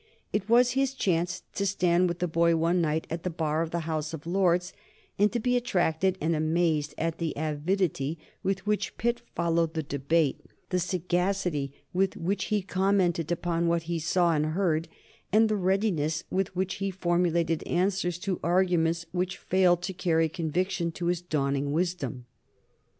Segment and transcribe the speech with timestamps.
[0.33, 3.69] It was his chance to stand with the boy one night at the bar of
[3.69, 4.73] the House of Lords,
[5.19, 10.43] and to be attracted and amazed at the avidity with which Pitt followed the debate,
[10.69, 14.87] the sagacity with which he commented upon what he saw and heard,
[15.31, 20.91] and the readiness with which he formulated answers to arguments which failed to carry conviction
[20.93, 22.25] to his dawning wisdom.